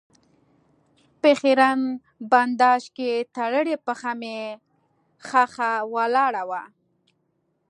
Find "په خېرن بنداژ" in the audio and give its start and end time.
1.21-2.83